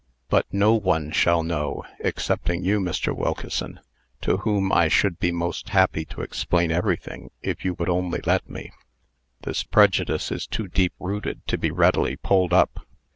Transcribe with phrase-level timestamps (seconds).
[0.29, 3.15] But no one shall know excepting you, Mr.
[3.15, 3.79] Wilkeson,
[4.21, 8.49] to whom I should be most happy to explain everything, if you would only let
[8.49, 8.71] me.
[9.43, 12.87] This prejudice is too deep rooted to be readily pulled up.